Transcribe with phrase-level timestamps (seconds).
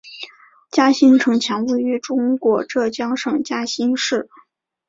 [0.71, 4.31] 嘉兴城墙位于中国浙江省嘉兴市。